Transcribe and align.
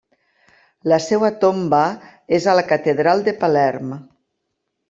La 0.91 0.97
seua 1.07 1.29
tomba 1.43 1.83
és 2.39 2.49
a 2.49 2.57
la 2.61 2.65
Catedral 2.73 3.25
de 3.29 3.37
Palerm. 3.45 3.97